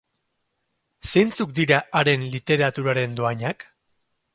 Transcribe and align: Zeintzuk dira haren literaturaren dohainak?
Zeintzuk 1.09 1.53
dira 1.61 1.79
haren 2.01 2.27
literaturaren 2.33 3.17
dohainak? 3.23 3.73